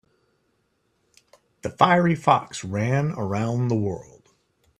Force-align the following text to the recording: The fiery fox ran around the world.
The 1.61 1.69
fiery 1.69 2.15
fox 2.15 2.63
ran 2.63 3.11
around 3.11 3.67
the 3.67 3.75
world. 3.75 4.31